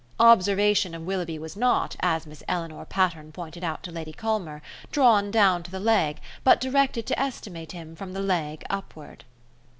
[0.19, 5.29] Observation of Willoughby was not, as Miss Eleanor Patterne pointed out to Lady Culmer, drawn
[5.29, 9.25] down to the leg, but directed to estimate him from the leg upward.